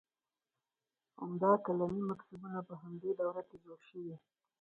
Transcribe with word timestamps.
عمده 1.21 1.51
کلامي 1.65 2.01
مکتبونه 2.09 2.59
په 2.67 2.73
همدې 2.81 3.11
دوره 3.19 3.41
کې 3.49 3.57
جوړ 3.63 3.79
شوي. 3.89 4.15